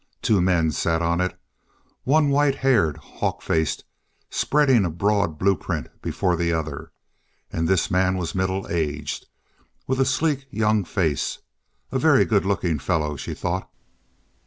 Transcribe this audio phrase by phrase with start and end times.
[0.23, 1.39] Two men sat on it,
[2.05, 3.83] one white haired, hawk faced,
[4.31, 6.91] spreading a broad blueprint before the other;
[7.53, 9.27] and this man was middle aged,
[9.85, 11.37] with a sleek, young face.
[11.91, 13.69] A very good looking fellow, she thought.